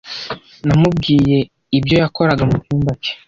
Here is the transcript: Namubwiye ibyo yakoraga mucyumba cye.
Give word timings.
Namubwiye 0.67 1.37
ibyo 1.77 1.95
yakoraga 2.01 2.43
mucyumba 2.49 2.91
cye. 3.03 3.11